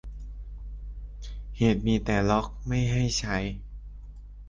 [1.57, 3.37] เหตุมีแต่ล็อคไม่ให้ใช้